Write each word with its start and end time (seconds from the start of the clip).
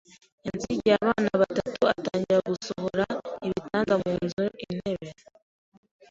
yansigiye 0.47 0.93
abana 1.01 1.29
batanu 1.41 1.81
atangira 1.93 2.39
gusohora 2.53 3.05
ibitanda 3.47 3.93
mu 4.01 4.11
nzu 4.23 4.43
intebe, 4.65 5.09